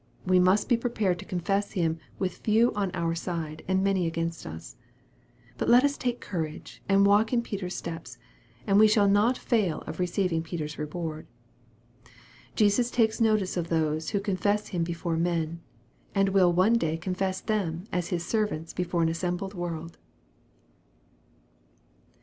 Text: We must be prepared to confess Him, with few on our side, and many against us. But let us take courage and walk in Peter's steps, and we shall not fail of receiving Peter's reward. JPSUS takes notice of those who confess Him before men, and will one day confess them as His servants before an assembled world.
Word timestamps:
We 0.25 0.39
must 0.39 0.67
be 0.67 0.77
prepared 0.77 1.19
to 1.19 1.25
confess 1.25 1.73
Him, 1.73 1.99
with 2.17 2.37
few 2.37 2.73
on 2.73 2.89
our 2.95 3.13
side, 3.13 3.63
and 3.67 3.83
many 3.83 4.07
against 4.07 4.47
us. 4.47 4.75
But 5.59 5.69
let 5.69 5.83
us 5.83 5.95
take 5.95 6.19
courage 6.19 6.81
and 6.89 7.05
walk 7.05 7.31
in 7.31 7.43
Peter's 7.43 7.75
steps, 7.75 8.17
and 8.65 8.79
we 8.79 8.87
shall 8.87 9.07
not 9.07 9.37
fail 9.37 9.83
of 9.85 9.99
receiving 9.99 10.41
Peter's 10.41 10.79
reward. 10.79 11.27
JPSUS 12.55 12.91
takes 12.91 13.21
notice 13.21 13.57
of 13.57 13.69
those 13.69 14.09
who 14.09 14.19
confess 14.19 14.69
Him 14.69 14.83
before 14.83 15.17
men, 15.17 15.61
and 16.15 16.29
will 16.29 16.51
one 16.51 16.79
day 16.79 16.97
confess 16.97 17.39
them 17.39 17.83
as 17.91 18.07
His 18.07 18.25
servants 18.25 18.73
before 18.73 19.03
an 19.03 19.09
assembled 19.09 19.53
world. 19.53 19.99